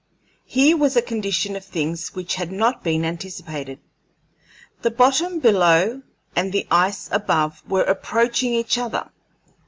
Here 0.47 0.75
was 0.75 0.95
a 0.95 1.01
condition 1.03 1.55
of 1.55 1.63
things 1.63 2.15
which 2.15 2.33
had 2.33 2.51
not 2.51 2.83
been 2.83 3.05
anticipated. 3.05 3.77
The 4.81 4.89
bottom 4.89 5.39
below 5.39 6.01
and 6.35 6.51
the 6.51 6.65
ice 6.71 7.07
above 7.11 7.61
were 7.69 7.83
approaching 7.83 8.51
each 8.51 8.79
other. 8.79 9.11